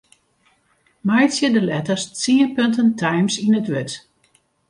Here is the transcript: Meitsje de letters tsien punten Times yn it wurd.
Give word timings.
Meitsje 1.07 1.47
de 1.55 1.61
letters 1.67 2.03
tsien 2.17 2.49
punten 2.55 2.89
Times 3.01 3.35
yn 3.45 3.57
it 3.59 3.69
wurd. 3.71 3.91